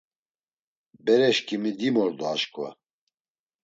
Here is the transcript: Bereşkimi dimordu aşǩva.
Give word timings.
Bereşkimi 1.05 1.71
dimordu 1.79 2.23
aşǩva. 2.33 2.67